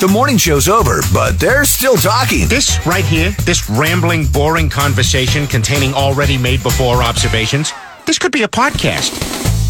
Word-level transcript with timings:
The 0.00 0.06
morning 0.06 0.36
show's 0.36 0.68
over, 0.68 1.00
but 1.12 1.40
they're 1.40 1.64
still 1.64 1.96
talking. 1.96 2.46
This 2.46 2.78
right 2.86 3.04
here, 3.04 3.32
this 3.42 3.68
rambling, 3.68 4.26
boring 4.26 4.70
conversation 4.70 5.48
containing 5.48 5.92
already 5.92 6.38
made 6.38 6.62
before 6.62 7.02
observations, 7.02 7.72
this 8.06 8.16
could 8.16 8.30
be 8.30 8.44
a 8.44 8.48
podcast. 8.48 9.10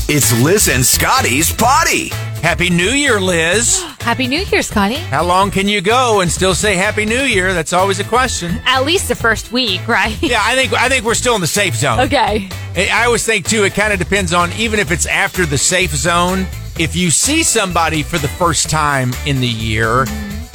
It's 0.06 0.38
Liz 0.43 0.69
and 0.69 0.85
Scotty's 0.85 1.51
Poddy. 1.51 2.09
Happy 2.43 2.69
New 2.69 2.91
Year, 2.91 3.19
Liz. 3.19 3.83
Happy 4.01 4.27
New 4.27 4.41
Year, 4.41 4.61
Scotty. 4.61 4.96
How 4.96 5.25
long 5.25 5.51
can 5.51 5.67
you 5.67 5.80
go 5.80 6.21
and 6.21 6.31
still 6.31 6.55
say 6.55 6.77
Happy 6.77 7.07
New 7.07 7.23
Year? 7.23 7.55
That's 7.55 7.73
always 7.73 7.99
a 7.99 8.05
question. 8.05 8.61
At 8.67 8.85
least 8.85 9.09
the 9.09 9.15
first 9.17 9.51
week, 9.51 9.89
right? 9.89 10.15
Yeah, 10.23 10.43
I 10.43 10.55
think 10.57 10.75
I 10.75 10.91
think 10.91 11.07
we're 11.07 11.15
still 11.15 11.37
in 11.37 11.41
the 11.41 11.47
safe 11.47 11.75
zone. 11.75 12.01
Okay. 12.01 12.51
I 12.77 13.05
always 13.07 13.25
think 13.25 13.47
too. 13.49 13.65
It 13.65 13.73
kind 13.73 13.95
of 13.95 13.99
depends 13.99 14.35
on 14.35 14.53
even 14.53 14.79
if 14.79 14.91
it's 14.91 15.07
after 15.07 15.47
the 15.47 15.57
safe 15.57 15.93
zone. 15.93 16.47
If 16.79 16.95
you 16.95 17.11
see 17.11 17.43
somebody 17.43 18.05
for 18.05 18.19
the 18.19 18.29
first 18.29 18.71
time 18.71 19.11
in 19.27 19.41
the 19.41 19.49
year, 19.49 20.05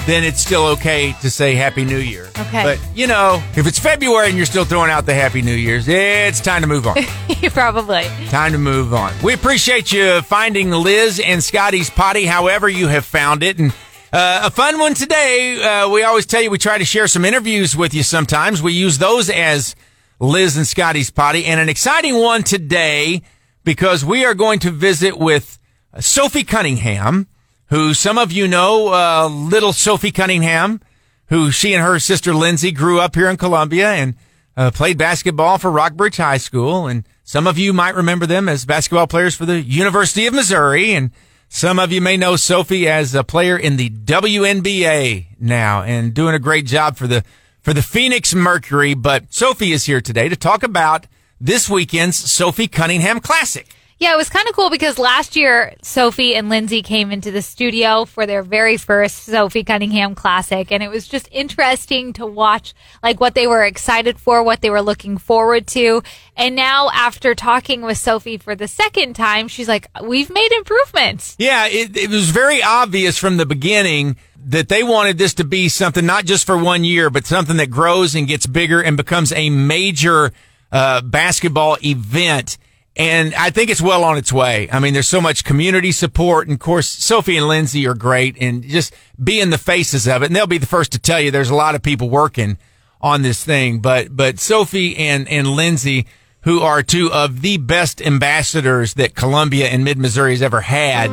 then 0.06 0.24
it's 0.24 0.40
still 0.40 0.68
okay 0.68 1.14
to 1.20 1.30
say 1.30 1.54
Happy 1.54 1.84
New 1.84 1.98
Year. 1.98 2.30
Okay. 2.40 2.64
But 2.64 2.80
you 2.96 3.08
know, 3.08 3.44
if 3.58 3.68
it's 3.68 3.78
February 3.78 4.30
and 4.30 4.38
you're 4.38 4.46
still 4.46 4.64
throwing 4.64 4.90
out 4.90 5.06
the 5.06 5.14
Happy 5.14 5.42
New 5.42 5.54
Year's, 5.54 5.86
it's 5.90 6.40
time 6.40 6.62
to 6.62 6.68
move 6.68 6.88
on. 6.88 6.96
Probably. 7.52 8.04
Time 8.30 8.54
to 8.54 8.58
move 8.58 8.94
on. 8.94 9.14
We 9.22 9.34
appreciate 9.34 9.92
you 9.92 10.22
finding 10.22 10.72
Liz 10.72 11.20
and 11.20 11.44
Scotty's 11.44 11.90
Poddy, 11.90 12.26
however 12.26 12.70
you 12.70 12.88
have 12.88 13.04
found 13.04 13.44
it, 13.44 13.60
and 13.60 13.74
uh, 14.14 14.44
a 14.46 14.50
fun 14.50 14.80
one 14.80 14.94
today. 14.94 15.62
Uh, 15.62 15.90
we 15.90 16.04
always 16.04 16.26
tell 16.26 16.42
you 16.42 16.50
we 16.50 16.58
try 16.58 16.78
to 16.78 16.86
share 16.86 17.08
some 17.08 17.26
interviews 17.26 17.76
with 17.76 17.94
you. 17.94 18.02
Sometimes 18.02 18.62
we 18.62 18.72
use 18.72 18.98
those 18.98 19.30
as 19.30 19.76
Liz 20.22 20.56
and 20.56 20.66
Scotty's 20.66 21.12
Poddy, 21.12 21.44
and 21.44 21.60
an 21.60 21.68
exciting 21.68 22.18
one 22.18 22.44
today 22.44 23.24
because 23.66 24.06
we 24.06 24.24
are 24.24 24.34
going 24.34 24.60
to 24.60 24.72
visit 24.72 25.18
with 25.18 25.60
Sophie 26.00 26.44
Cunningham, 26.44 27.28
who 27.68 27.94
some 27.94 28.18
of 28.18 28.32
you 28.32 28.48
know, 28.48 28.94
uh, 28.94 29.28
little 29.28 29.74
Sophie 29.74 30.12
Cunningham, 30.12 30.82
who 31.28 31.52
she 31.52 31.74
and 31.74 31.84
her 31.84 32.00
sister 32.00 32.34
Lindsay 32.34 32.72
grew 32.72 33.00
up 33.00 33.16
here 33.16 33.30
in 33.30 33.38
Columbia 33.38 33.92
and 33.92 34.16
uh, 34.56 34.72
played 34.72 34.98
basketball 34.98 35.58
for 35.58 35.72
Rockbridge 35.72 36.18
High 36.18 36.38
School. 36.38 36.88
And 36.88 37.08
some 37.24 37.48
of 37.48 37.58
you 37.58 37.74
might 37.74 37.96
remember 37.96 38.26
them 38.26 38.50
as 38.50 38.66
basketball 38.66 39.08
players 39.08 39.36
for 39.36 39.46
the 39.46 39.62
University 39.62 40.28
of 40.28 40.34
Missouri. 40.34 40.94
And 40.94 41.12
some 41.50 41.80
of 41.80 41.92
you 41.92 42.02
may 42.02 42.18
know 42.18 42.36
Sophie 42.36 42.88
as 42.88 43.16
a 43.16 43.24
player 43.24 43.58
in 43.58 43.78
the 43.78 43.90
WNBA 43.90 45.28
now 45.40 45.84
and 45.84 46.14
doing 46.14 46.36
a 46.36 46.40
great 46.40 46.66
job 46.66 46.98
for 46.98 47.08
the, 47.08 47.24
for 47.62 47.74
the 47.74 47.82
Phoenix 47.82 48.36
Mercury. 48.36 48.94
But 48.94 49.34
Sophie 49.34 49.72
is 49.72 49.86
here 49.86 50.02
today 50.02 50.30
to 50.30 50.36
talk 50.36 50.64
about 50.64 51.08
this 51.40 51.70
weekend's 51.70 52.18
Sophie 52.18 52.68
Cunningham 52.68 53.20
Classic. 53.20 53.68
Yeah, 54.04 54.16
it 54.16 54.18
was 54.18 54.28
kind 54.28 54.50
of 54.50 54.54
cool 54.54 54.70
because 54.70 55.00
last 55.00 55.38
year 55.38 55.76
Sophie 55.82 56.36
and 56.36 56.50
Lindsay 56.50 56.82
came 56.82 57.10
into 57.10 57.32
the 57.32 57.42
studio 57.42 58.04
for 58.04 58.26
their 58.26 58.44
very 58.44 58.76
first 58.76 59.24
Sophie 59.24 59.64
Cunningham 59.64 60.14
Classic, 60.14 60.74
and 60.74 60.84
it 60.84 60.90
was 60.90 61.08
just 61.08 61.30
interesting 61.32 62.12
to 62.12 62.26
watch 62.26 62.74
like 63.02 63.22
what 63.22 63.34
they 63.34 63.48
were 63.48 63.64
excited 63.64 64.20
for, 64.20 64.44
what 64.44 64.60
they 64.60 64.70
were 64.70 64.82
looking 64.82 65.18
forward 65.18 65.68
to. 65.68 66.04
And 66.36 66.54
now, 66.54 66.90
after 66.94 67.34
talking 67.34 67.82
with 67.82 67.98
Sophie 67.98 68.36
for 68.36 68.56
the 68.56 68.68
second 68.68 69.14
time, 69.14 69.48
she's 69.48 69.70
like, 69.70 69.88
"We've 70.04 70.30
made 70.30 70.52
improvements." 70.52 71.38
Yeah, 71.40 71.68
it, 71.68 71.96
it 71.96 72.10
was 72.10 72.30
very 72.30 72.62
obvious 72.62 73.18
from 73.18 73.38
the 73.38 73.46
beginning 73.46 74.18
that 74.48 74.68
they 74.68 74.84
wanted 74.84 75.18
this 75.18 75.36
to 75.36 75.46
be 75.46 75.70
something 75.70 76.06
not 76.06 76.26
just 76.26 76.46
for 76.46 76.58
one 76.58 76.84
year, 76.84 77.10
but 77.10 77.26
something 77.26 77.56
that 77.56 77.70
grows 77.70 78.16
and 78.16 78.28
gets 78.28 78.48
bigger 78.48 78.82
and 78.82 78.98
becomes 78.98 79.32
a 79.32 79.50
major 79.50 80.34
uh, 80.74 81.00
basketball 81.00 81.78
event. 81.82 82.58
And 82.96 83.34
I 83.34 83.50
think 83.50 83.72
it's 83.72 83.82
well 83.82 84.04
on 84.04 84.18
its 84.18 84.32
way. 84.32 84.70
I 84.72 84.80
mean, 84.80 84.94
there's 84.94 85.08
so 85.08 85.22
much 85.22 85.44
community 85.44 85.92
support. 85.92 86.48
And 86.48 86.54
of 86.54 86.60
course, 86.60 86.88
Sophie 86.88 87.38
and 87.38 87.48
Lindsay 87.48 87.88
are 87.88 87.96
great 87.96 88.38
and 88.40 88.64
just 88.64 88.94
being 89.22 89.50
the 89.50 89.58
faces 89.58 90.08
of 90.08 90.22
it. 90.22 90.28
And 90.28 90.36
they'll 90.36 90.46
be 90.46 90.60
the 90.60 90.68
first 90.68 90.92
to 90.92 91.00
tell 91.00 91.20
you 91.20 91.32
there's 91.32 91.50
a 91.50 91.56
lot 91.56 91.74
of 91.74 91.82
people 91.82 92.10
working 92.10 92.58
on 93.02 93.24
this 93.24 93.44
thing. 93.44 93.80
But, 93.80 94.16
but 94.16 94.40
Sophie 94.40 94.96
and, 94.96 95.28
and 95.28 95.48
Lindsay, 95.48 96.06
who 96.42 96.62
are 96.62 96.84
two 96.84 97.12
of 97.12 97.42
the 97.42 97.58
best 97.58 98.00
ambassadors 98.02 98.94
that 98.94 99.16
Columbia 99.16 99.70
and 99.70 99.84
mid 99.84 99.98
Missouri 99.98 100.34
has 100.34 100.44
ever 100.44 100.62
had, 100.62 101.10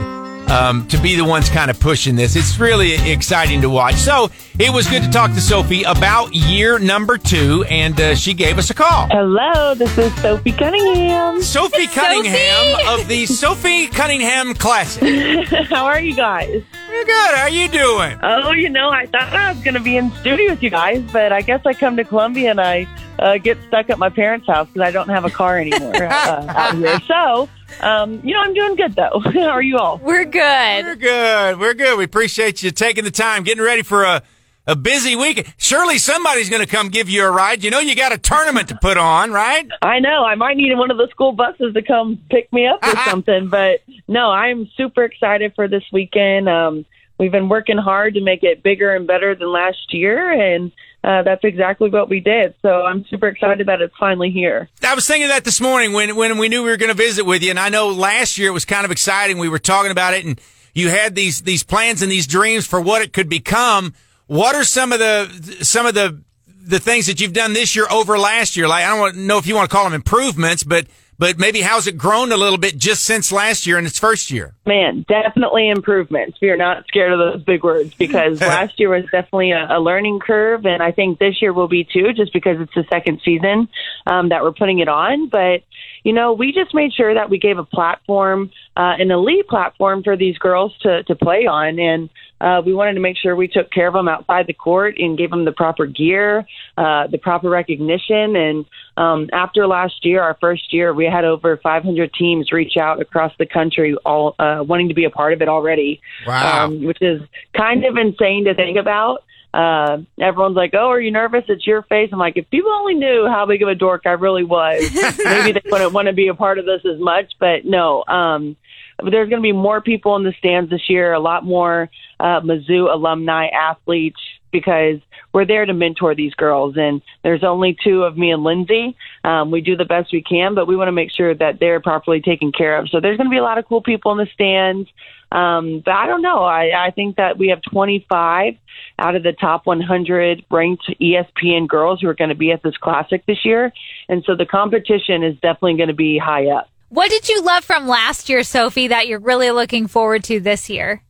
um, 0.50 0.86
to 0.88 0.98
be 0.98 1.14
the 1.14 1.24
ones 1.24 1.48
kind 1.48 1.70
of 1.70 1.78
pushing 1.78 2.16
this. 2.16 2.36
It's 2.36 2.58
really 2.58 2.94
exciting 3.10 3.60
to 3.62 3.70
watch. 3.70 3.94
So 3.94 4.30
it 4.58 4.72
was 4.72 4.86
good 4.88 5.02
to 5.02 5.10
talk 5.10 5.30
to 5.32 5.40
Sophie 5.40 5.84
about 5.84 6.34
year 6.34 6.78
number 6.78 7.16
two, 7.16 7.64
and 7.70 7.98
uh, 8.00 8.14
she 8.14 8.34
gave 8.34 8.58
us 8.58 8.70
a 8.70 8.74
call. 8.74 9.06
Hello, 9.10 9.74
this 9.74 9.96
is 9.96 10.14
Sophie 10.16 10.52
Cunningham. 10.52 11.40
Sophie 11.40 11.86
Cunningham 11.86 12.98
of 12.98 13.08
the 13.08 13.26
Sophie 13.40 13.86
Cunningham 13.86 14.54
Classic. 14.54 15.02
How 15.68 15.86
are 15.86 16.00
you 16.00 16.14
guys? 16.14 16.62
You're 16.90 17.04
good. 17.04 17.34
How 17.36 17.46
you 17.46 17.68
doing? 17.68 18.18
Oh, 18.22 18.50
you 18.50 18.68
know, 18.68 18.90
I 18.90 19.06
thought 19.06 19.32
I 19.32 19.52
was 19.52 19.62
going 19.62 19.74
to 19.74 19.80
be 19.80 19.96
in 19.96 20.10
studio 20.16 20.50
with 20.50 20.62
you 20.62 20.70
guys, 20.70 21.02
but 21.12 21.32
I 21.32 21.42
guess 21.42 21.64
I 21.64 21.74
come 21.74 21.96
to 21.96 22.04
Columbia 22.04 22.50
and 22.50 22.60
I 22.60 22.86
uh, 23.20 23.38
get 23.38 23.58
stuck 23.68 23.90
at 23.90 23.98
my 23.98 24.08
parents' 24.08 24.46
house 24.46 24.66
because 24.68 24.86
I 24.86 24.90
don't 24.90 25.08
have 25.08 25.24
a 25.24 25.30
car 25.30 25.58
anymore 25.58 25.94
uh, 25.94 26.46
out 26.48 26.76
here. 26.76 26.98
So, 27.06 27.48
um, 27.80 28.20
you 28.24 28.32
know, 28.32 28.40
I'm 28.40 28.54
doing 28.54 28.76
good 28.76 28.94
though. 28.96 29.20
How 29.24 29.50
are 29.50 29.62
you 29.62 29.76
all? 29.76 29.98
We're 29.98 30.24
good. 30.24 30.84
We're 30.84 30.96
good. 30.96 31.58
We're 31.60 31.74
good. 31.74 31.98
We 31.98 32.04
appreciate 32.04 32.62
you 32.62 32.70
taking 32.70 33.04
the 33.04 33.10
time, 33.10 33.44
getting 33.44 33.62
ready 33.62 33.82
for 33.82 34.04
a 34.04 34.22
a 34.66 34.76
busy 34.76 35.16
week. 35.16 35.52
Surely 35.56 35.98
somebody's 35.98 36.48
going 36.48 36.64
to 36.64 36.68
come 36.68 36.88
give 36.90 37.08
you 37.08 37.24
a 37.24 37.30
ride. 37.30 37.64
You 37.64 37.70
know, 37.70 37.80
you 37.80 37.96
got 37.96 38.12
a 38.12 38.18
tournament 38.18 38.68
to 38.68 38.78
put 38.80 38.96
on, 38.96 39.32
right? 39.32 39.66
I 39.82 39.98
know. 39.98 40.24
I 40.24 40.34
might 40.36 40.56
need 40.56 40.76
one 40.76 40.90
of 40.90 40.96
the 40.96 41.08
school 41.10 41.32
buses 41.32 41.74
to 41.74 41.82
come 41.82 42.18
pick 42.30 42.52
me 42.52 42.66
up 42.66 42.78
or 42.84 42.94
something. 43.10 43.48
But 43.48 43.80
no, 44.06 44.30
I'm 44.30 44.68
super 44.76 45.02
excited 45.02 45.54
for 45.56 45.66
this 45.66 45.82
weekend. 45.92 46.48
Um, 46.48 46.84
we've 47.18 47.32
been 47.32 47.48
working 47.48 47.78
hard 47.78 48.14
to 48.14 48.20
make 48.20 48.44
it 48.44 48.62
bigger 48.62 48.94
and 48.94 49.06
better 49.06 49.34
than 49.34 49.50
last 49.50 49.92
year, 49.92 50.30
and 50.30 50.70
uh, 51.02 51.22
that's 51.22 51.44
exactly 51.44 51.88
what 51.88 52.10
we 52.10 52.20
did. 52.20 52.54
So 52.60 52.68
I'm 52.68 53.06
super 53.06 53.28
excited 53.28 53.68
that 53.68 53.80
it's 53.80 53.94
finally 53.98 54.30
here. 54.30 54.68
I 54.82 54.94
was 54.94 55.06
thinking 55.06 55.28
that 55.28 55.44
this 55.44 55.60
morning 55.60 55.92
when 55.92 56.14
when 56.16 56.36
we 56.38 56.48
knew 56.48 56.62
we 56.62 56.70
were 56.70 56.76
going 56.76 56.90
to 56.90 56.96
visit 56.96 57.24
with 57.24 57.42
you, 57.42 57.50
and 57.50 57.58
I 57.58 57.70
know 57.70 57.88
last 57.88 58.36
year 58.36 58.48
it 58.48 58.52
was 58.52 58.66
kind 58.66 58.84
of 58.84 58.90
exciting. 58.90 59.38
We 59.38 59.48
were 59.48 59.58
talking 59.58 59.90
about 59.90 60.12
it, 60.14 60.24
and 60.26 60.40
you 60.74 60.90
had 60.90 61.14
these 61.14 61.40
these 61.40 61.62
plans 61.62 62.02
and 62.02 62.12
these 62.12 62.26
dreams 62.26 62.66
for 62.66 62.80
what 62.80 63.00
it 63.00 63.12
could 63.12 63.28
become. 63.28 63.94
What 64.26 64.54
are 64.54 64.64
some 64.64 64.92
of 64.92 64.98
the 64.98 65.58
some 65.62 65.86
of 65.86 65.94
the 65.94 66.22
the 66.44 66.78
things 66.78 67.06
that 67.06 67.20
you've 67.20 67.32
done 67.32 67.54
this 67.54 67.74
year 67.74 67.86
over 67.90 68.18
last 68.18 68.56
year? 68.56 68.68
Like 68.68 68.84
I 68.84 68.94
don't 68.94 69.26
know 69.26 69.38
if 69.38 69.46
you 69.46 69.54
want 69.54 69.70
to 69.70 69.74
call 69.74 69.84
them 69.84 69.94
improvements, 69.94 70.64
but 70.64 70.86
but 71.20 71.38
maybe 71.38 71.60
how's 71.60 71.86
it 71.86 71.98
grown 71.98 72.32
a 72.32 72.36
little 72.38 72.56
bit 72.56 72.78
just 72.78 73.04
since 73.04 73.30
last 73.30 73.66
year 73.66 73.78
in 73.78 73.84
its 73.84 73.98
first 73.98 74.30
year? 74.30 74.54
Man, 74.64 75.04
definitely 75.06 75.68
improvements. 75.68 76.38
We 76.40 76.48
are 76.48 76.56
not 76.56 76.86
scared 76.88 77.12
of 77.12 77.18
those 77.18 77.42
big 77.44 77.62
words 77.62 77.92
because 77.92 78.40
last 78.40 78.80
year 78.80 78.88
was 78.88 79.04
definitely 79.04 79.50
a, 79.50 79.66
a 79.68 79.78
learning 79.78 80.20
curve, 80.20 80.64
and 80.64 80.82
I 80.82 80.92
think 80.92 81.18
this 81.18 81.42
year 81.42 81.52
will 81.52 81.68
be 81.68 81.84
too, 81.84 82.14
just 82.14 82.32
because 82.32 82.58
it's 82.58 82.74
the 82.74 82.86
second 82.88 83.20
season 83.22 83.68
um, 84.06 84.30
that 84.30 84.42
we're 84.42 84.52
putting 84.52 84.78
it 84.78 84.88
on. 84.88 85.28
But 85.28 85.62
you 86.04 86.14
know, 86.14 86.32
we 86.32 86.52
just 86.52 86.74
made 86.74 86.94
sure 86.94 87.12
that 87.12 87.28
we 87.28 87.38
gave 87.38 87.58
a 87.58 87.64
platform, 87.64 88.50
uh, 88.76 88.94
an 88.98 89.10
elite 89.10 89.48
platform 89.48 90.02
for 90.02 90.16
these 90.16 90.38
girls 90.38 90.72
to 90.82 91.02
to 91.04 91.14
play 91.14 91.46
on, 91.46 91.78
and 91.78 92.08
uh, 92.40 92.62
we 92.64 92.72
wanted 92.72 92.94
to 92.94 93.00
make 93.00 93.16
sure 93.18 93.36
we 93.36 93.48
took 93.48 93.70
care 93.70 93.88
of 93.88 93.94
them 93.94 94.08
outside 94.08 94.46
the 94.46 94.54
court 94.54 94.96
and 94.98 95.18
gave 95.18 95.30
them 95.30 95.44
the 95.44 95.52
proper 95.52 95.86
gear, 95.86 96.46
uh, 96.78 97.06
the 97.06 97.18
proper 97.18 97.50
recognition. 97.50 98.34
And 98.34 98.64
um, 98.96 99.28
after 99.32 99.66
last 99.66 100.04
year, 100.04 100.22
our 100.22 100.36
first 100.40 100.72
year, 100.72 100.94
we 100.94 101.04
had 101.04 101.24
over 101.24 101.58
500 101.58 102.14
teams 102.14 102.50
reach 102.50 102.76
out 102.80 103.00
across 103.00 103.32
the 103.38 103.44
country, 103.44 103.94
all 104.06 104.34
uh, 104.38 104.64
wanting 104.66 104.88
to 104.88 104.94
be 104.94 105.04
a 105.04 105.10
part 105.10 105.34
of 105.34 105.42
it 105.42 105.48
already. 105.48 106.00
Wow. 106.26 106.66
Um, 106.66 106.84
which 106.84 107.02
is 107.02 107.20
kind 107.54 107.84
of 107.84 107.96
insane 107.96 108.44
to 108.46 108.54
think 108.54 108.78
about. 108.78 109.24
Uh, 109.52 109.98
everyone's 110.20 110.56
like, 110.56 110.74
"Oh, 110.74 110.90
are 110.90 111.00
you 111.00 111.10
nervous? 111.10 111.44
It's 111.48 111.66
your 111.66 111.82
face." 111.82 112.10
I'm 112.12 112.18
like, 112.18 112.36
if 112.36 112.48
people 112.50 112.70
only 112.70 112.94
knew 112.94 113.26
how 113.28 113.46
big 113.46 113.62
of 113.62 113.68
a 113.68 113.74
dork 113.74 114.02
I 114.06 114.10
really 114.10 114.44
was, 114.44 114.80
maybe 115.24 115.52
they 115.52 115.70
wouldn't 115.70 115.92
want 115.92 116.06
to 116.06 116.12
be 116.12 116.28
a 116.28 116.34
part 116.34 116.58
of 116.58 116.66
this 116.66 116.82
as 116.84 117.00
much. 117.00 117.32
But 117.38 117.64
no, 117.64 118.04
um, 118.06 118.56
there's 119.02 119.28
going 119.28 119.40
to 119.40 119.46
be 119.46 119.52
more 119.52 119.80
people 119.80 120.16
in 120.16 120.24
the 120.24 120.34
stands 120.38 120.70
this 120.70 120.88
year, 120.88 121.12
a 121.12 121.20
lot 121.20 121.44
more 121.44 121.90
uh, 122.18 122.40
Mizzou 122.40 122.92
alumni 122.92 123.46
athletes 123.48 124.20
because 124.52 125.00
we're 125.32 125.46
there 125.46 125.64
to 125.64 125.74
mentor 125.74 126.14
these 126.14 126.34
girls. 126.34 126.74
And 126.76 127.02
there's 127.22 127.44
only 127.44 127.76
two 127.82 128.02
of 128.02 128.16
me 128.16 128.32
and 128.32 128.42
Lindsay. 128.42 128.96
Um, 129.22 129.50
we 129.50 129.60
do 129.60 129.76
the 129.76 129.84
best 129.84 130.12
we 130.12 130.22
can, 130.22 130.54
but 130.54 130.66
we 130.66 130.76
want 130.76 130.88
to 130.88 130.92
make 130.92 131.10
sure 131.12 131.34
that 131.34 131.60
they're 131.60 131.80
properly 131.80 132.20
taken 132.20 132.52
care 132.52 132.78
of. 132.78 132.88
So 132.88 133.00
there's 133.00 133.16
going 133.16 133.26
to 133.26 133.30
be 133.30 133.38
a 133.38 133.42
lot 133.42 133.58
of 133.58 133.66
cool 133.68 133.82
people 133.82 134.12
in 134.12 134.18
the 134.18 134.28
stands. 134.32 134.88
Um, 135.32 135.82
but 135.84 135.92
I 135.92 136.06
don't 136.06 136.22
know. 136.22 136.42
I, 136.42 136.86
I 136.86 136.90
think 136.90 137.16
that 137.16 137.38
we 137.38 137.48
have 137.48 137.60
25 137.70 138.54
out 138.98 139.14
of 139.14 139.22
the 139.22 139.32
top 139.32 139.66
100 139.66 140.44
ranked 140.50 140.84
ESPN 141.00 141.68
girls 141.68 142.00
who 142.00 142.08
are 142.08 142.14
going 142.14 142.30
to 142.30 142.36
be 142.36 142.50
at 142.50 142.62
this 142.62 142.76
classic 142.78 143.24
this 143.26 143.44
year. 143.44 143.72
And 144.08 144.24
so 144.24 144.34
the 144.34 144.46
competition 144.46 145.22
is 145.22 145.34
definitely 145.34 145.76
going 145.76 145.88
to 145.88 145.94
be 145.94 146.18
high 146.18 146.48
up. 146.48 146.68
What 146.88 147.10
did 147.10 147.28
you 147.28 147.42
love 147.42 147.62
from 147.62 147.86
last 147.86 148.28
year, 148.28 148.42
Sophie, 148.42 148.88
that 148.88 149.06
you're 149.06 149.20
really 149.20 149.52
looking 149.52 149.86
forward 149.86 150.24
to 150.24 150.40
this 150.40 150.68
year? 150.68 151.02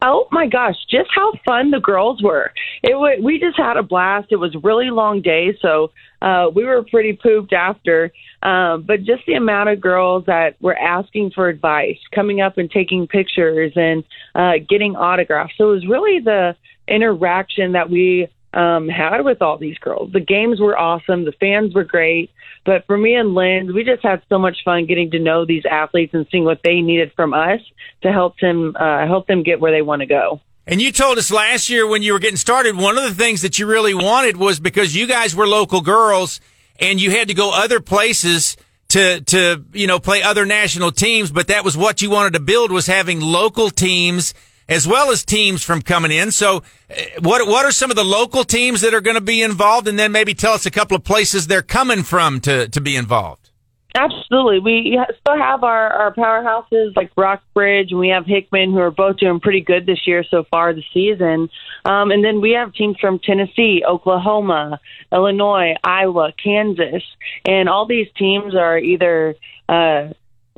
Oh 0.00 0.28
my 0.30 0.46
gosh, 0.46 0.76
just 0.88 1.10
how 1.12 1.32
fun 1.44 1.72
the 1.72 1.80
girls 1.80 2.22
were. 2.22 2.52
It 2.82 2.94
was, 2.94 3.18
we 3.20 3.40
just 3.40 3.58
had 3.58 3.76
a 3.76 3.82
blast. 3.82 4.28
It 4.30 4.36
was 4.36 4.54
really 4.62 4.90
long 4.90 5.22
day, 5.22 5.58
so 5.60 5.90
uh, 6.22 6.46
we 6.54 6.64
were 6.64 6.84
pretty 6.84 7.14
pooped 7.14 7.52
after. 7.52 8.12
Um, 8.42 8.84
but 8.86 8.98
just 8.98 9.26
the 9.26 9.34
amount 9.34 9.70
of 9.70 9.80
girls 9.80 10.24
that 10.26 10.54
were 10.60 10.78
asking 10.78 11.32
for 11.34 11.48
advice, 11.48 11.98
coming 12.14 12.40
up 12.40 12.58
and 12.58 12.70
taking 12.70 13.08
pictures 13.08 13.72
and 13.74 14.04
uh, 14.36 14.64
getting 14.68 14.94
autographs. 14.94 15.54
So 15.58 15.70
it 15.70 15.74
was 15.74 15.86
really 15.88 16.20
the 16.20 16.54
interaction 16.86 17.72
that 17.72 17.90
we 17.90 18.28
um, 18.54 18.88
had 18.88 19.24
with 19.24 19.42
all 19.42 19.58
these 19.58 19.78
girls. 19.78 20.12
The 20.12 20.20
games 20.20 20.60
were 20.60 20.78
awesome. 20.78 21.24
The 21.24 21.32
fans 21.32 21.74
were 21.74 21.84
great. 21.84 22.30
But 22.64 22.86
for 22.86 22.96
me 22.96 23.14
and 23.14 23.34
Lynn, 23.34 23.74
we 23.74 23.84
just 23.84 24.02
had 24.02 24.22
so 24.28 24.38
much 24.38 24.58
fun 24.64 24.86
getting 24.86 25.10
to 25.12 25.18
know 25.18 25.44
these 25.46 25.64
athletes 25.70 26.14
and 26.14 26.26
seeing 26.30 26.44
what 26.44 26.60
they 26.62 26.80
needed 26.80 27.12
from 27.14 27.32
us 27.32 27.60
to 28.02 28.12
help 28.12 28.38
them 28.40 28.76
uh, 28.78 29.06
help 29.06 29.26
them 29.26 29.42
get 29.42 29.60
where 29.60 29.72
they 29.72 29.82
want 29.82 30.00
to 30.00 30.06
go. 30.06 30.40
And 30.66 30.82
you 30.82 30.92
told 30.92 31.16
us 31.16 31.30
last 31.30 31.70
year 31.70 31.86
when 31.86 32.02
you 32.02 32.12
were 32.12 32.18
getting 32.18 32.36
started, 32.36 32.76
one 32.76 32.98
of 32.98 33.04
the 33.04 33.14
things 33.14 33.40
that 33.40 33.58
you 33.58 33.66
really 33.66 33.94
wanted 33.94 34.36
was 34.36 34.60
because 34.60 34.94
you 34.94 35.06
guys 35.06 35.34
were 35.34 35.46
local 35.46 35.80
girls 35.80 36.40
and 36.78 37.00
you 37.00 37.10
had 37.10 37.28
to 37.28 37.34
go 37.34 37.52
other 37.54 37.80
places 37.80 38.56
to 38.88 39.20
to 39.22 39.64
you 39.72 39.86
know 39.86 39.98
play 39.98 40.22
other 40.22 40.44
national 40.44 40.92
teams, 40.92 41.30
but 41.30 41.48
that 41.48 41.64
was 41.64 41.76
what 41.76 42.02
you 42.02 42.10
wanted 42.10 42.34
to 42.34 42.40
build 42.40 42.70
was 42.70 42.86
having 42.86 43.20
local 43.20 43.70
teams 43.70 44.34
as 44.68 44.86
well 44.86 45.10
as 45.10 45.24
teams 45.24 45.62
from 45.62 45.82
coming 45.82 46.12
in. 46.12 46.30
So, 46.30 46.58
uh, 46.90 46.94
what 47.20 47.46
what 47.46 47.64
are 47.64 47.72
some 47.72 47.90
of 47.90 47.96
the 47.96 48.04
local 48.04 48.44
teams 48.44 48.80
that 48.82 48.94
are 48.94 49.00
going 49.00 49.16
to 49.16 49.20
be 49.20 49.42
involved, 49.42 49.88
and 49.88 49.98
then 49.98 50.12
maybe 50.12 50.34
tell 50.34 50.52
us 50.52 50.66
a 50.66 50.70
couple 50.70 50.96
of 50.96 51.04
places 51.04 51.46
they're 51.46 51.62
coming 51.62 52.02
from 52.02 52.40
to 52.40 52.68
to 52.68 52.80
be 52.80 52.96
involved. 52.96 53.48
Absolutely. 53.94 54.60
We 54.60 55.00
still 55.20 55.38
have 55.38 55.64
our, 55.64 55.88
our 55.90 56.14
powerhouses 56.14 56.94
like 56.94 57.10
Rockbridge 57.16 57.90
and 57.90 57.98
we 57.98 58.10
have 58.10 58.26
Hickman 58.26 58.70
who 58.70 58.78
are 58.78 58.90
both 58.90 59.16
doing 59.16 59.40
pretty 59.40 59.62
good 59.62 59.86
this 59.86 60.06
year 60.06 60.22
so 60.30 60.44
far 60.50 60.74
the 60.74 60.84
season. 60.92 61.48
Um, 61.84 62.10
and 62.10 62.22
then 62.22 62.40
we 62.40 62.52
have 62.52 62.74
teams 62.74 62.96
from 63.00 63.18
Tennessee, 63.18 63.82
Oklahoma, 63.88 64.78
Illinois, 65.10 65.74
Iowa, 65.82 66.32
Kansas. 66.42 67.02
And 67.46 67.68
all 67.68 67.86
these 67.86 68.08
teams 68.16 68.54
are 68.54 68.78
either 68.78 69.34
uh, 69.68 70.08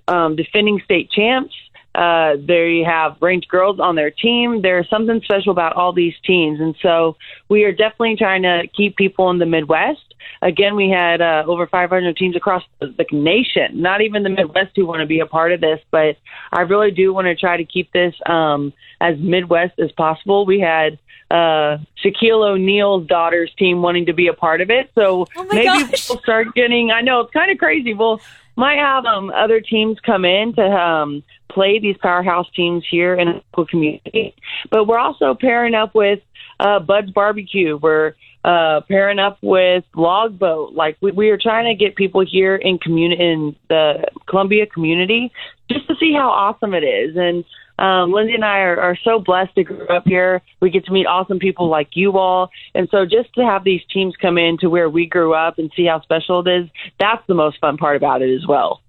um, 0.09 0.35
defending 0.37 0.81
state 0.85 1.11
champs 1.11 1.55
uh, 1.95 2.37
they 2.47 2.83
have 2.87 3.17
ranked 3.21 3.49
girls 3.49 3.81
on 3.81 3.97
their 3.97 4.11
team. 4.11 4.63
There's 4.63 4.89
something 4.89 5.21
special 5.25 5.51
about 5.51 5.75
all 5.75 5.93
these 5.93 6.15
teams. 6.25 6.61
And 6.61 6.75
so 6.83 7.17
we 7.49 7.65
are 7.65 7.73
definitely 7.73 8.17
trying 8.17 8.43
to 8.43 8.63
keep 8.75 8.97
people 8.97 9.31
in 9.31 9.39
the 9.39 9.47
Midwest. 9.47 10.01
Again, 10.43 10.77
we 10.77 10.89
had 10.89 11.21
uh, 11.21 11.45
over 11.47 11.67
500 11.67 12.17
teams 12.17 12.37
across 12.37 12.63
the 12.79 13.07
nation, 13.11 13.81
not 13.81 14.01
even 14.03 14.23
the 14.23 14.31
Midwest 14.31 14.71
who 14.77 14.87
want 14.87 15.01
to 15.01 15.07
be 15.07 15.21
a 15.21 15.27
part 15.27 15.53
of 15.53 15.61
this, 15.61 15.81
but 15.91 16.17
I 16.53 16.63
really 16.63 16.91
do 16.91 17.13
want 17.13 17.27
to 17.27 17.35
try 17.35 17.57
to 17.57 17.65
keep 17.65 17.93
this 17.93 18.15
um, 18.27 18.73
as 19.01 19.19
Midwest 19.19 19.79
as 19.79 19.91
possible. 19.93 20.47
We 20.47 20.61
had 20.61 20.99
uh, 21.31 21.79
Shaquille 22.05 22.45
O'Neal's 22.49 23.07
daughter's 23.07 23.53
team 23.59 23.83
wanting 23.83 24.07
to 24.07 24.13
be 24.13 24.29
a 24.29 24.33
part 24.33 24.61
of 24.61 24.71
it. 24.71 24.91
So 24.95 25.27
Oh 25.37 25.45
maybe 25.45 25.65
gosh. 25.65 26.09
we'll 26.09 26.21
start 26.21 26.55
getting, 26.55 26.91
I 26.91 27.01
know 27.01 27.21
it's 27.21 27.33
kind 27.33 27.51
of 27.51 27.59
crazy. 27.59 27.95
We'll 27.95 28.21
might 28.57 28.79
have 28.79 29.07
um, 29.07 29.31
other 29.31 29.61
teams 29.61 29.99
come 30.05 30.25
in 30.25 30.53
to 30.55 30.63
um, 30.63 31.23
play 31.53 31.79
these 31.79 31.97
powerhouse 32.01 32.47
teams 32.55 32.85
here 32.91 33.15
in 33.15 33.29
a 33.29 33.33
local 33.35 33.67
community. 33.67 34.35
But 34.71 34.87
we're 34.87 34.99
also 34.99 35.35
pairing 35.35 35.75
up 35.75 35.95
with 35.95 36.21
uh, 36.59 36.81
Bud's 36.81 37.11
Barbecue. 37.11 37.77
We're 37.77 38.15
uh, 38.45 38.81
pairing 38.89 39.19
up 39.19 39.39
with 39.43 39.85
Logboat. 39.95 40.73
Like 40.73 40.97
we, 41.01 41.13
we 41.13 41.31
are 41.31 41.39
trying 41.39 41.67
to 41.67 41.85
get 41.85 41.97
people 41.97 42.25
here 42.27 42.57
in 42.57 42.79
community 42.79 43.23
in 43.23 43.57
the 43.69 44.05
Columbia 44.29 44.67
community 44.67 45.33
just 45.71 45.87
to 45.89 45.95
see 46.01 46.13
how 46.13 46.31
awesome 46.31 46.75
it 46.75 46.85
is. 46.85 47.17
And 47.17 47.45
um, 47.79 48.13
Lindsay 48.13 48.35
and 48.35 48.45
I 48.45 48.59
are, 48.59 48.79
are 48.79 48.99
so 49.05 49.19
blessed 49.19 49.55
to 49.55 49.65
grow 49.65 49.87
up 49.87 50.05
here. 50.07 50.43
We 50.61 50.71
get 50.71 50.85
to 50.85 50.93
meet 50.93 51.07
awesome 51.07 51.39
people 51.39 51.69
like 51.69 51.89
you 51.93 52.19
all. 52.19 52.51
And 52.75 52.89
so 52.91 53.05
just 53.05 53.33
to 53.35 53.45
have 53.45 53.65
these 53.65 53.81
teams 53.93 54.15
come 54.21 54.37
in 54.37 54.59
to 54.59 54.69
where 54.69 54.91
we 54.91 55.07
grew 55.07 55.33
up 55.33 55.59
and 55.59 55.73
see 55.75 55.87
how 55.87 56.03
special 56.03 56.47
it 56.47 56.51
is, 56.51 56.71
that's 56.99 57.27
the 57.27 57.35
most 57.35 57.59
fun 57.59 57.79
part 57.79 57.97
about 57.97 58.21
it 58.21 58.35
as 58.35 58.47
well. 58.47 58.83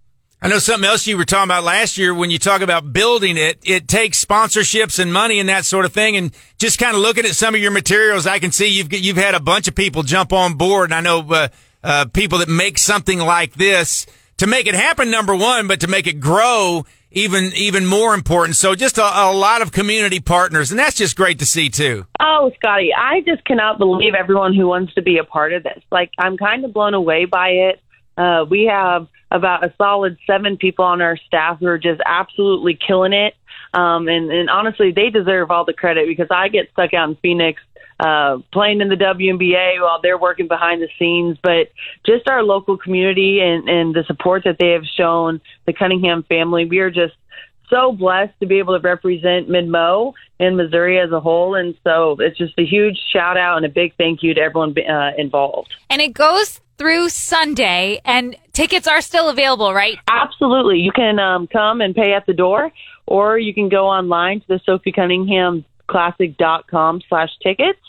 I 0.43 0.47
know 0.47 0.57
something 0.57 0.89
else 0.89 1.05
you 1.05 1.17
were 1.17 1.25
talking 1.25 1.43
about 1.43 1.63
last 1.63 1.99
year 1.99 2.15
when 2.15 2.31
you 2.31 2.39
talk 2.39 2.61
about 2.61 2.91
building 2.91 3.37
it, 3.37 3.59
it 3.63 3.87
takes 3.87 4.25
sponsorships 4.25 4.97
and 4.97 5.13
money 5.13 5.39
and 5.39 5.47
that 5.49 5.65
sort 5.65 5.85
of 5.85 5.93
thing. 5.93 6.17
And 6.17 6.31
just 6.57 6.79
kind 6.79 6.95
of 6.95 7.01
looking 7.03 7.25
at 7.25 7.35
some 7.35 7.53
of 7.53 7.61
your 7.61 7.69
materials, 7.69 8.25
I 8.25 8.39
can 8.39 8.51
see 8.51 8.65
you've, 8.67 8.91
you've 8.91 9.17
had 9.17 9.35
a 9.35 9.39
bunch 9.39 9.67
of 9.67 9.75
people 9.75 10.01
jump 10.01 10.33
on 10.33 10.55
board. 10.55 10.89
And 10.89 10.95
I 10.95 11.01
know, 11.01 11.31
uh, 11.31 11.47
uh, 11.83 12.05
people 12.05 12.39
that 12.39 12.49
make 12.49 12.79
something 12.79 13.19
like 13.19 13.53
this 13.53 14.07
to 14.37 14.47
make 14.47 14.65
it 14.65 14.73
happen, 14.73 15.11
number 15.11 15.35
one, 15.35 15.67
but 15.67 15.81
to 15.81 15.87
make 15.87 16.07
it 16.07 16.19
grow 16.19 16.85
even, 17.11 17.51
even 17.53 17.85
more 17.85 18.15
important. 18.15 18.55
So 18.55 18.73
just 18.73 18.97
a, 18.97 19.03
a 19.03 19.31
lot 19.31 19.61
of 19.61 19.71
community 19.71 20.19
partners. 20.19 20.71
And 20.71 20.79
that's 20.79 20.97
just 20.97 21.15
great 21.15 21.37
to 21.39 21.45
see 21.45 21.69
too. 21.69 22.07
Oh, 22.19 22.51
Scotty, 22.55 22.91
I 22.97 23.21
just 23.21 23.45
cannot 23.45 23.77
believe 23.77 24.15
everyone 24.15 24.55
who 24.55 24.67
wants 24.67 24.95
to 24.95 25.03
be 25.03 25.19
a 25.19 25.23
part 25.23 25.53
of 25.53 25.61
this. 25.61 25.83
Like, 25.91 26.09
I'm 26.17 26.35
kind 26.35 26.65
of 26.65 26.73
blown 26.73 26.95
away 26.95 27.25
by 27.25 27.49
it. 27.49 27.81
Uh, 28.17 28.45
we 28.49 28.65
have 28.65 29.07
about 29.31 29.63
a 29.63 29.73
solid 29.77 30.17
seven 30.27 30.57
people 30.57 30.85
on 30.85 31.01
our 31.01 31.17
staff 31.17 31.59
who 31.59 31.67
are 31.67 31.77
just 31.77 32.01
absolutely 32.05 32.77
killing 32.85 33.13
it. 33.13 33.33
Um, 33.73 34.07
and, 34.09 34.29
and 34.29 34.49
honestly, 34.49 34.91
they 34.91 35.09
deserve 35.09 35.49
all 35.49 35.63
the 35.63 35.73
credit 35.73 36.07
because 36.07 36.27
I 36.29 36.49
get 36.49 36.69
stuck 36.73 36.93
out 36.93 37.09
in 37.09 37.15
Phoenix 37.15 37.61
uh, 38.01 38.39
playing 38.51 38.81
in 38.81 38.89
the 38.89 38.95
WNBA 38.95 39.79
while 39.81 40.01
they're 40.01 40.17
working 40.17 40.47
behind 40.47 40.81
the 40.81 40.89
scenes. 40.99 41.37
But 41.41 41.71
just 42.05 42.27
our 42.27 42.43
local 42.43 42.77
community 42.77 43.39
and, 43.39 43.69
and 43.69 43.95
the 43.95 44.03
support 44.05 44.43
that 44.45 44.57
they 44.59 44.71
have 44.71 44.85
shown, 44.85 45.39
the 45.65 45.73
Cunningham 45.73 46.23
family, 46.23 46.65
we 46.65 46.79
are 46.79 46.91
just 46.91 47.13
so 47.69 47.91
blessed 47.93 48.33
to 48.41 48.45
be 48.45 48.59
able 48.59 48.77
to 48.77 48.85
represent 48.85 49.47
Midmo 49.47 50.13
and 50.39 50.57
Missouri 50.57 50.99
as 50.99 51.11
a 51.11 51.19
whole. 51.19 51.55
And 51.55 51.75
so 51.83 52.17
it's 52.19 52.37
just 52.37 52.53
a 52.57 52.65
huge 52.65 52.99
shout 53.13 53.37
out 53.37 53.57
and 53.57 53.65
a 53.65 53.69
big 53.69 53.95
thank 53.97 54.23
you 54.23 54.33
to 54.33 54.41
everyone 54.41 54.75
uh, 54.77 55.11
involved. 55.17 55.73
And 55.89 56.01
it 56.01 56.13
goes 56.13 56.59
through 56.77 57.09
Sunday, 57.09 58.01
and 58.03 58.35
tickets 58.53 58.87
are 58.87 59.01
still 59.01 59.29
available, 59.29 59.73
right? 59.73 59.97
Absolutely. 60.07 60.79
You 60.79 60.91
can 60.91 61.19
um, 61.19 61.47
come 61.47 61.81
and 61.81 61.95
pay 61.95 62.13
at 62.13 62.25
the 62.25 62.33
door, 62.33 62.71
or 63.05 63.37
you 63.37 63.53
can 63.53 63.69
go 63.69 63.87
online 63.87 64.41
to 64.41 64.47
the 64.47 64.59
Sophie 64.65 64.91
Cunningham 64.91 65.65
classic.com 65.87 67.01
slash 67.09 67.29
tickets. 67.43 67.79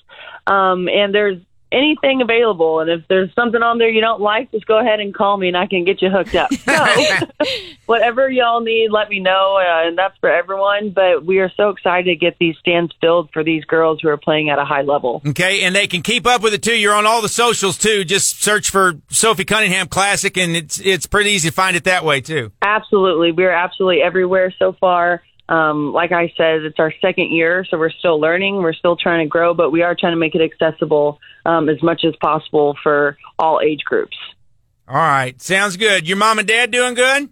Um, 0.46 0.88
and 0.88 1.14
there's 1.14 1.38
anything 1.72 2.20
available. 2.20 2.80
And 2.80 2.90
if 2.90 3.08
there's 3.08 3.34
something 3.34 3.62
on 3.62 3.78
there 3.78 3.88
you 3.88 4.00
don't 4.00 4.20
like, 4.20 4.50
just 4.52 4.66
go 4.66 4.78
ahead 4.78 5.00
and 5.00 5.14
call 5.14 5.36
me 5.36 5.48
and 5.48 5.56
I 5.56 5.66
can 5.66 5.84
get 5.84 6.02
you 6.02 6.10
hooked 6.10 6.34
up. 6.34 6.52
So 6.52 7.26
whatever 7.86 8.30
y'all 8.30 8.60
need, 8.60 8.90
let 8.90 9.08
me 9.08 9.20
know. 9.20 9.56
Uh, 9.56 9.88
and 9.88 9.98
that's 9.98 10.16
for 10.18 10.30
everyone. 10.30 10.90
But 10.90 11.24
we 11.24 11.38
are 11.38 11.50
so 11.56 11.70
excited 11.70 12.04
to 12.04 12.16
get 12.16 12.36
these 12.38 12.56
stands 12.58 12.92
filled 13.00 13.30
for 13.32 13.42
these 13.42 13.64
girls 13.64 14.00
who 14.02 14.08
are 14.08 14.16
playing 14.16 14.50
at 14.50 14.58
a 14.58 14.64
high 14.64 14.82
level. 14.82 15.22
Okay. 15.26 15.62
And 15.62 15.74
they 15.74 15.86
can 15.86 16.02
keep 16.02 16.26
up 16.26 16.42
with 16.42 16.54
it 16.54 16.62
too. 16.62 16.76
You're 16.76 16.94
on 16.94 17.06
all 17.06 17.22
the 17.22 17.28
socials 17.28 17.78
too. 17.78 18.04
Just 18.04 18.42
search 18.42 18.70
for 18.70 18.94
Sophie 19.08 19.44
Cunningham 19.44 19.88
Classic 19.88 20.36
and 20.36 20.56
it's, 20.56 20.78
it's 20.80 21.06
pretty 21.06 21.30
easy 21.30 21.48
to 21.48 21.54
find 21.54 21.76
it 21.76 21.84
that 21.84 22.04
way 22.04 22.20
too. 22.20 22.52
Absolutely. 22.60 23.32
We're 23.32 23.52
absolutely 23.52 24.02
everywhere 24.02 24.52
so 24.58 24.72
far. 24.78 25.22
Um, 25.52 25.92
like 25.92 26.12
I 26.12 26.32
said, 26.34 26.62
it's 26.62 26.78
our 26.78 26.94
second 27.02 27.30
year, 27.30 27.66
so 27.68 27.76
we're 27.78 27.90
still 27.90 28.18
learning. 28.18 28.56
We're 28.56 28.72
still 28.72 28.96
trying 28.96 29.26
to 29.26 29.28
grow, 29.28 29.52
but 29.52 29.70
we 29.70 29.82
are 29.82 29.94
trying 29.94 30.12
to 30.12 30.18
make 30.18 30.34
it 30.34 30.40
accessible 30.40 31.18
um, 31.44 31.68
as 31.68 31.82
much 31.82 32.06
as 32.06 32.14
possible 32.22 32.74
for 32.82 33.18
all 33.38 33.60
age 33.60 33.80
groups. 33.84 34.16
All 34.88 34.96
right. 34.96 35.38
Sounds 35.42 35.76
good. 35.76 36.08
Your 36.08 36.16
mom 36.16 36.38
and 36.38 36.48
dad 36.48 36.70
doing 36.70 36.94
good? 36.94 37.28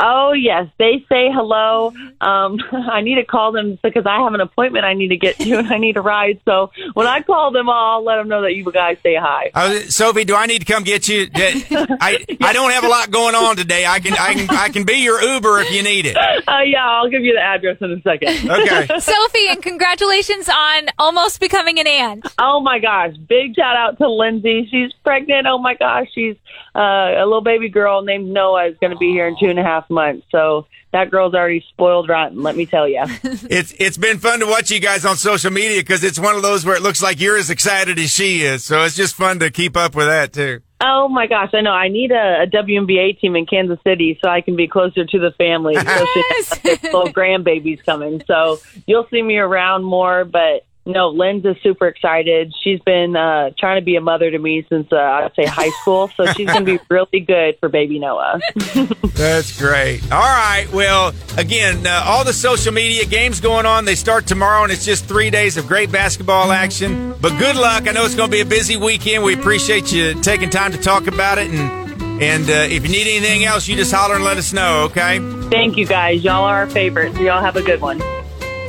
Oh 0.00 0.32
yes, 0.32 0.68
they 0.78 1.04
say 1.08 1.30
hello. 1.32 1.92
Um, 2.20 2.58
I 2.72 3.02
need 3.02 3.16
to 3.16 3.24
call 3.24 3.52
them 3.52 3.78
because 3.82 4.04
I 4.06 4.20
have 4.22 4.34
an 4.34 4.40
appointment 4.40 4.84
I 4.84 4.94
need 4.94 5.08
to 5.08 5.16
get 5.16 5.38
to 5.38 5.58
and 5.58 5.68
I 5.68 5.78
need 5.78 5.96
a 5.96 6.00
ride. 6.00 6.40
So 6.44 6.72
when 6.94 7.06
I 7.06 7.22
call 7.22 7.52
them, 7.52 7.68
I'll 7.68 8.02
let 8.02 8.16
them 8.16 8.28
know 8.28 8.42
that 8.42 8.54
you 8.54 8.70
guys 8.72 8.98
say 9.02 9.16
hi. 9.16 9.50
Uh, 9.54 9.80
Sophie, 9.88 10.24
do 10.24 10.34
I 10.34 10.46
need 10.46 10.60
to 10.60 10.64
come 10.64 10.82
get 10.82 11.08
you? 11.08 11.28
I 11.34 12.24
I 12.40 12.52
don't 12.52 12.72
have 12.72 12.84
a 12.84 12.88
lot 12.88 13.10
going 13.10 13.34
on 13.34 13.56
today. 13.56 13.86
I 13.86 14.00
can 14.00 14.14
I 14.14 14.34
can 14.34 14.50
I 14.50 14.68
can 14.70 14.84
be 14.84 14.94
your 14.94 15.22
Uber 15.22 15.60
if 15.60 15.70
you 15.70 15.82
need 15.82 16.06
it. 16.06 16.16
Uh, 16.16 16.60
yeah, 16.64 16.84
I'll 16.84 17.08
give 17.08 17.22
you 17.22 17.34
the 17.34 17.40
address 17.40 17.78
in 17.80 17.92
a 17.92 18.00
second. 18.02 18.50
Okay. 18.50 18.86
Sophie, 18.98 19.48
and 19.48 19.62
congratulations 19.62 20.48
on 20.48 20.88
almost 20.98 21.38
becoming 21.38 21.78
an 21.78 21.86
aunt. 21.86 22.26
Oh 22.38 22.60
my 22.60 22.78
gosh! 22.78 23.14
Big 23.28 23.54
shout 23.54 23.76
out 23.76 23.98
to 23.98 24.08
Lindsay. 24.08 24.66
She's 24.70 24.92
pregnant. 25.04 25.46
Oh 25.46 25.58
my 25.58 25.74
gosh, 25.74 26.08
she's 26.12 26.36
uh, 26.74 26.80
a 26.80 27.24
little 27.24 27.42
baby 27.42 27.68
girl 27.68 28.02
named 28.02 28.30
Noah 28.30 28.66
is 28.66 28.76
going 28.80 28.92
to 28.92 28.98
be 28.98 29.10
here 29.10 29.26
in 29.26 29.36
two 29.38 29.46
and 29.46 29.58
a 29.58 29.62
half 29.62 29.81
months. 29.90 30.26
So 30.30 30.66
that 30.92 31.10
girl's 31.10 31.34
already 31.34 31.64
spoiled 31.70 32.08
rotten. 32.08 32.42
Let 32.42 32.56
me 32.56 32.66
tell 32.66 32.88
you. 32.88 33.04
It's 33.24 33.72
it's 33.78 33.96
been 33.96 34.18
fun 34.18 34.40
to 34.40 34.46
watch 34.46 34.70
you 34.70 34.80
guys 34.80 35.04
on 35.04 35.16
social 35.16 35.50
media 35.50 35.80
because 35.80 36.04
it's 36.04 36.18
one 36.18 36.36
of 36.36 36.42
those 36.42 36.64
where 36.64 36.76
it 36.76 36.82
looks 36.82 37.02
like 37.02 37.20
you're 37.20 37.36
as 37.38 37.50
excited 37.50 37.98
as 37.98 38.10
she 38.10 38.42
is. 38.42 38.64
So 38.64 38.82
it's 38.84 38.96
just 38.96 39.14
fun 39.14 39.38
to 39.40 39.50
keep 39.50 39.76
up 39.76 39.94
with 39.94 40.06
that 40.06 40.32
too. 40.32 40.60
oh 40.80 41.08
my 41.08 41.26
gosh! 41.26 41.50
I 41.54 41.60
know. 41.60 41.70
I 41.72 41.88
need 41.88 42.10
a, 42.10 42.42
a 42.42 42.46
WNBA 42.46 43.20
team 43.20 43.36
in 43.36 43.46
Kansas 43.46 43.78
City 43.86 44.18
so 44.22 44.28
I 44.28 44.40
can 44.40 44.56
be 44.56 44.66
closer 44.68 45.04
to 45.04 45.18
the 45.18 45.30
family, 45.38 45.74
especially 45.76 46.06
Yes. 46.30 46.60
with 46.64 46.82
little 46.84 47.12
grandbabies 47.12 47.84
coming. 47.84 48.22
So 48.26 48.58
you'll 48.86 49.06
see 49.10 49.22
me 49.22 49.36
around 49.38 49.84
more, 49.84 50.24
but. 50.24 50.64
No, 50.84 51.10
Lynn's 51.10 51.44
is 51.44 51.56
super 51.62 51.86
excited. 51.86 52.52
She's 52.62 52.80
been 52.80 53.14
uh, 53.14 53.50
trying 53.56 53.80
to 53.80 53.84
be 53.84 53.94
a 53.94 54.00
mother 54.00 54.30
to 54.30 54.38
me 54.38 54.66
since 54.68 54.92
uh, 54.92 54.96
I'd 54.96 55.34
say 55.36 55.44
high 55.44 55.70
school, 55.80 56.08
so 56.16 56.26
she's 56.32 56.48
going 56.48 56.66
to 56.66 56.78
be 56.78 56.84
really 56.90 57.20
good 57.20 57.56
for 57.60 57.68
baby 57.68 58.00
Noah. 58.00 58.40
That's 59.14 59.56
great. 59.58 60.02
All 60.10 60.18
right. 60.18 60.66
Well, 60.72 61.14
again, 61.36 61.86
uh, 61.86 62.02
all 62.04 62.24
the 62.24 62.32
social 62.32 62.72
media 62.72 63.04
games 63.04 63.40
going 63.40 63.64
on. 63.64 63.84
They 63.84 63.94
start 63.94 64.26
tomorrow, 64.26 64.64
and 64.64 64.72
it's 64.72 64.84
just 64.84 65.04
three 65.04 65.30
days 65.30 65.56
of 65.56 65.68
great 65.68 65.92
basketball 65.92 66.50
action. 66.50 67.14
But 67.20 67.38
good 67.38 67.54
luck. 67.54 67.86
I 67.86 67.92
know 67.92 68.04
it's 68.04 68.16
going 68.16 68.30
to 68.30 68.36
be 68.36 68.40
a 68.40 68.46
busy 68.46 68.76
weekend. 68.76 69.22
We 69.22 69.34
appreciate 69.34 69.92
you 69.92 70.20
taking 70.20 70.50
time 70.50 70.72
to 70.72 70.78
talk 70.78 71.06
about 71.06 71.38
it. 71.38 71.48
And 71.50 71.82
and 72.20 72.50
uh, 72.50 72.52
if 72.52 72.84
you 72.84 72.90
need 72.90 73.06
anything 73.06 73.44
else, 73.44 73.68
you 73.68 73.76
just 73.76 73.92
holler 73.92 74.16
and 74.16 74.24
let 74.24 74.36
us 74.36 74.52
know. 74.52 74.84
Okay. 74.84 75.18
Thank 75.48 75.76
you 75.76 75.86
guys. 75.86 76.24
Y'all 76.24 76.44
are 76.44 76.58
our 76.58 76.66
favorites. 76.66 77.18
Y'all 77.18 77.40
have 77.40 77.56
a 77.56 77.62
good 77.62 77.80
one. 77.80 78.00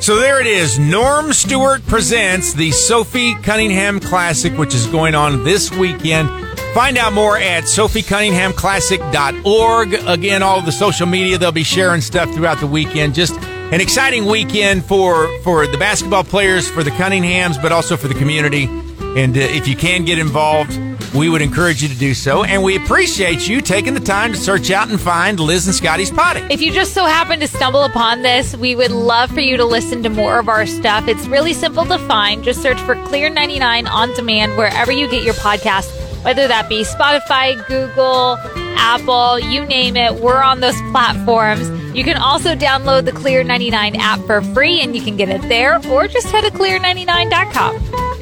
So 0.04 0.18
there 0.18 0.40
it 0.42 0.48
is. 0.48 0.78
Norm 0.78 1.32
Stewart 1.32 1.88
presents 1.88 2.54
the 2.54 2.72
Sophie 2.72 3.36
Cunningham 3.36 4.02
Classic, 4.02 4.52
which 4.58 4.76
is 4.76 4.86
going 4.88 5.16
on 5.16 5.46
this 5.46 5.72
weekend. 5.72 6.28
Find 6.74 6.98
out 6.98 7.14
more 7.14 7.38
at 7.38 7.64
sophiecunningham.classic.org. 7.64 9.94
Again, 9.94 10.44
all 10.44 10.60
of 10.60 10.66
the 10.66 10.74
social 10.74 11.08
media, 11.08 11.38
they'll 11.38 11.54
be 11.54 11.64
sharing 11.64 12.02
stuff 12.02 12.30
throughout 12.34 12.60
the 12.60 12.68
weekend. 12.68 13.16
Just 13.16 13.42
an 13.42 13.80
exciting 13.80 14.26
weekend 14.26 14.84
for, 14.84 15.30
for 15.42 15.66
the 15.68 15.78
basketball 15.78 16.26
players, 16.26 16.70
for 16.70 16.84
the 16.84 16.92
Cunninghams, 16.92 17.62
but 17.62 17.72
also 17.72 17.96
for 17.96 18.10
the 18.10 18.16
community. 18.16 18.66
And 18.66 19.38
uh, 19.38 19.40
if 19.40 19.70
you 19.70 19.78
can 19.78 20.04
get 20.04 20.20
involved, 20.20 20.78
we 21.14 21.30
would 21.30 21.42
encourage 21.42 21.82
you 21.82 21.90
to 21.90 21.96
do 21.96 22.14
so. 22.14 22.44
And 22.44 22.64
we 22.64 22.76
appreciate 22.76 23.48
you 23.48 23.62
taking 23.62 23.94
the 23.94 24.00
time 24.00 24.34
to 24.34 24.38
search 24.38 24.72
out 24.72 24.90
and 24.90 25.00
find 25.00 25.40
Liz 25.40 25.68
and 25.68 25.76
Scotty's 25.76 26.12
Poddy. 26.12 26.42
If 26.50 26.62
you 26.62 26.72
just 26.72 26.94
so 26.94 27.06
happen 27.06 27.40
to 27.40 27.48
stumble 27.48 27.84
upon 27.84 28.22
this, 28.22 28.56
we 28.56 28.76
would 28.76 28.92
love 28.92 29.30
for 29.32 29.40
you 29.40 29.58
to 29.58 29.66
listen 29.66 30.04
to 30.04 30.10
more 30.10 30.40
of 30.40 30.50
our 30.50 30.66
stuff. 30.66 31.08
It's 31.08 31.28
really 31.28 31.54
simple 31.54 31.86
to 31.86 31.98
find. 32.00 32.44
Just 32.44 32.62
search 32.62 32.80
for 32.82 32.96
Clear 33.06 33.30
99 33.30 33.88
on 33.88 34.14
demand 34.14 34.58
wherever 34.58 34.92
you 34.92 35.08
get 35.10 35.24
your 35.24 35.36
podcast, 35.36 35.90
whether 36.24 36.48
that 36.48 36.68
be 36.70 36.84
Spotify, 36.84 37.66
Google, 37.68 38.38
Apple, 38.76 39.40
you 39.40 39.66
name 39.66 39.96
it. 39.96 40.16
We're 40.16 40.42
on 40.42 40.60
those 40.60 40.80
platforms. 40.92 41.70
You 41.96 42.04
can 42.04 42.18
also 42.18 42.56
download 42.56 43.06
the 43.06 43.12
Clear 43.12 43.44
99 43.44 43.96
app 43.98 44.20
for 44.22 44.42
free 44.42 44.82
and 44.82 44.96
you 44.96 45.02
can 45.02 45.16
get 45.16 45.30
it 45.30 45.42
there 45.44 45.80
or 45.88 46.08
just 46.08 46.28
head 46.28 46.44
to 46.44 46.52
clear99.com. 46.52 48.13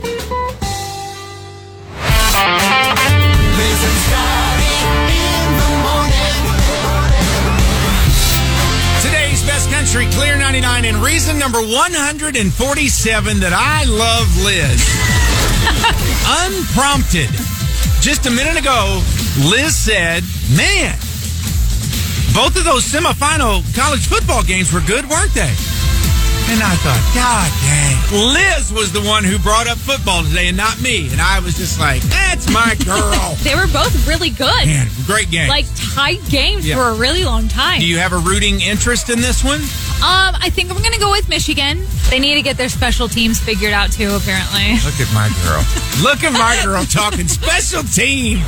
Today's 9.01 9.41
best 9.43 9.69
country, 9.71 10.05
Clear 10.11 10.37
99, 10.37 10.85
and 10.85 10.97
reason 10.97 11.39
number 11.39 11.59
147 11.59 13.39
that 13.39 13.53
I 13.53 13.83
love 13.85 14.29
Liz. 14.45 14.77
Unprompted. 16.45 17.29
Just 18.01 18.25
a 18.25 18.31
minute 18.31 18.57
ago, 18.57 19.01
Liz 19.49 19.75
said, 19.75 20.23
Man, 20.55 20.95
both 22.33 22.55
of 22.57 22.63
those 22.63 22.85
semifinal 22.85 23.63
college 23.75 24.07
football 24.07 24.43
games 24.43 24.71
were 24.71 24.81
good, 24.81 25.09
weren't 25.09 25.33
they? 25.33 25.53
And 26.51 26.59
I 26.61 26.75
thought, 26.83 26.99
God 27.15 27.47
dang. 27.63 28.33
Liz 28.35 28.73
was 28.73 28.91
the 28.91 28.99
one 29.07 29.23
who 29.23 29.39
brought 29.39 29.67
up 29.67 29.77
football 29.77 30.21
today 30.23 30.49
and 30.49 30.57
not 30.57 30.81
me. 30.81 31.07
And 31.11 31.21
I 31.21 31.39
was 31.39 31.55
just 31.55 31.79
like, 31.79 32.01
That's 32.11 32.51
my 32.51 32.75
girl. 32.85 33.37
They 33.43 33.55
were 33.55 33.67
both 33.71 33.95
really 34.07 34.29
good. 34.31 34.65
Man, 34.67 34.87
great 35.05 35.31
game. 35.31 35.47
Like 35.47 35.65
tight 35.95 36.19
games 36.29 36.67
Yeah. 36.67 36.75
for 36.75 36.89
a 36.91 36.93
really 36.95 37.23
long 37.23 37.47
time. 37.47 37.79
Do 37.79 37.87
you 37.87 37.97
have 37.99 38.11
a 38.11 38.17
rooting 38.19 38.59
interest 38.59 39.09
in 39.09 39.19
this 39.21 39.43
one? 39.45 39.61
um, 40.03 40.33
I 40.43 40.49
think 40.51 40.69
I'm 40.71 40.81
gonna 40.83 40.99
go 40.99 41.11
with 41.11 41.29
Michigan. 41.29 41.85
They 42.09 42.19
need 42.19 42.33
to 42.35 42.41
get 42.41 42.57
their 42.57 42.69
special 42.69 43.07
teams 43.07 43.39
figured 43.39 43.71
out 43.71 43.91
too. 43.91 44.11
Apparently. 44.13 44.75
Look 44.83 44.99
at 44.99 45.07
my 45.13 45.31
girl. 45.47 45.63
Look 46.03 46.23
at 46.25 46.33
my 46.33 46.59
girl 46.65 46.83
talking 46.83 47.27
special 47.29 47.83
teams. 47.83 48.43